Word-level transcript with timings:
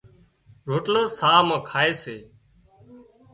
روٽلو 0.67 1.03
ساهَه 1.17 1.41
مان 1.47 1.59
کائي 1.69 1.93
سي 2.01 2.17